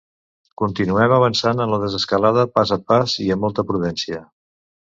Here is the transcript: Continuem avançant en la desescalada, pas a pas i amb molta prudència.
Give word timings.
Continuem 0.61 1.13
avançant 1.17 1.61
en 1.67 1.75
la 1.75 1.79
desescalada, 1.85 2.47
pas 2.57 2.75
a 2.77 2.81
pas 2.93 3.15
i 3.27 3.31
amb 3.37 3.47
molta 3.47 3.67
prudència. 3.75 4.27